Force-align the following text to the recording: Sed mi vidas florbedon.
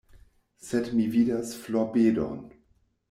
Sed 0.69 0.89
mi 1.01 1.05
vidas 1.17 1.53
florbedon. 1.67 2.41